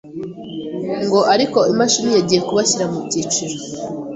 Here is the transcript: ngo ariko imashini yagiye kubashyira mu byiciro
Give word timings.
ngo 1.05 1.19
ariko 1.33 1.59
imashini 1.73 2.11
yagiye 2.17 2.41
kubashyira 2.47 2.85
mu 2.93 2.99
byiciro 3.07 3.55